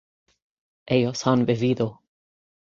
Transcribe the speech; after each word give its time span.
ellos 0.87 1.27
han 1.27 1.45
vivido 1.45 2.01